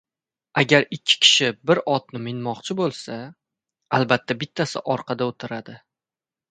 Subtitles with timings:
[0.61, 3.21] •Agar ikki kishi bir otni minmoqchi bo‘lsa,
[4.01, 5.83] albatta bittasi orqada o‘tiradi.